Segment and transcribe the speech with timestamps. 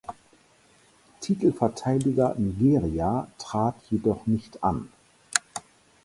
[1.19, 4.89] Titelverteidiger Nigeria trat jedoch nicht an.